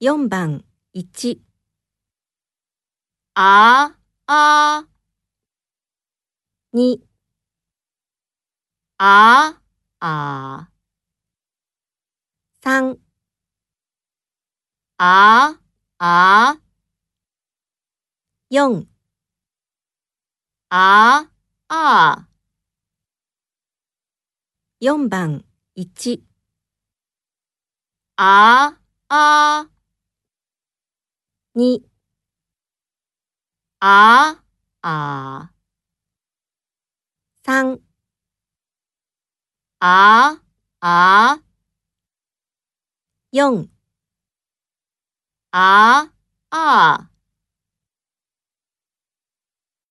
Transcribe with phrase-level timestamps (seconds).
[0.00, 0.64] 4番
[0.94, 1.40] 1
[3.34, 3.96] あ
[4.28, 4.86] あ。
[6.72, 7.00] 2
[8.98, 9.60] あ
[9.98, 10.70] あ。
[12.62, 12.98] 3
[14.98, 15.58] あ
[15.98, 16.60] あ。
[18.52, 18.86] 4
[20.70, 21.28] あ
[21.68, 22.28] あ。
[24.80, 25.44] 4番
[25.76, 26.22] 1
[28.16, 28.78] あ
[29.08, 29.77] あ
[31.58, 31.82] に
[33.80, 34.40] あ
[34.80, 35.50] あ。
[37.42, 37.80] 三
[39.80, 40.40] あ
[40.80, 41.40] あ。
[43.32, 43.68] 四
[45.52, 46.10] あ
[46.50, 47.07] あ。